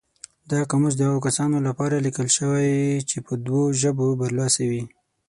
[0.51, 2.71] دا قاموس د هغو کسانو لپاره لیکل شوی
[3.09, 4.83] چې په دوو ژبو برلاسي وي.